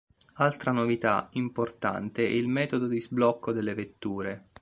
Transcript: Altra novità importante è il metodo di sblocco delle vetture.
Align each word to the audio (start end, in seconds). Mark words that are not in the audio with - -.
Altra 0.37 0.71
novità 0.71 1.29
importante 1.33 2.25
è 2.25 2.29
il 2.31 2.47
metodo 2.47 2.87
di 2.87 2.99
sblocco 2.99 3.51
delle 3.51 3.75
vetture. 3.75 4.49